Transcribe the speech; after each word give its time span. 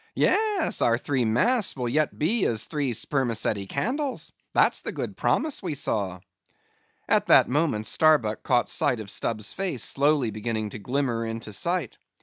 Yes, 0.15 0.81
our 0.81 0.97
three 0.97 1.25
masts 1.25 1.75
will 1.75 1.87
yet 1.87 2.17
be 2.17 2.43
as 2.45 2.65
three 2.65 2.91
spermaceti 2.93 3.67
candles—that's 3.67 4.81
the 4.81 4.91
good 4.91 5.15
promise 5.15 5.61
we 5.61 5.75
saw." 5.75 6.21
At 7.07 7.27
that 7.27 7.47
moment 7.47 7.85
Starbuck 7.85 8.41
caught 8.41 8.67
sight 8.67 8.99
of 8.99 9.11
Stubb's 9.11 9.53
face 9.53 9.83
slowly 9.83 10.31
beginning 10.31 10.71
to 10.71 10.79
glimmer 10.79 11.23
into 11.23 11.53
sight. 11.53 11.97